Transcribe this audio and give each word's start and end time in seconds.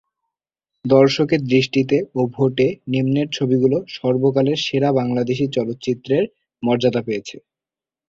দর্শকদের 0.85 1.41
দৃষ্টিতে 1.45 1.97
ও 2.15 2.31
ভোটে 2.35 2.67
নিম্নের 2.87 3.27
ছবিগুলো 3.31 3.77
সর্বকালের 3.95 4.59
সেরা 4.65 4.89
বাংলাদেশী 4.99 5.45
চলচ্চিত্রের 5.55 6.23
মর্যাদা 6.63 7.01
পেয়েছে। 7.07 7.37